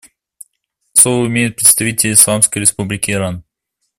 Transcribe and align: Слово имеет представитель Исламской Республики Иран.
Слово 0.93 1.27
имеет 1.27 1.57
представитель 1.57 2.13
Исламской 2.13 2.61
Республики 2.61 3.11
Иран. 3.11 3.43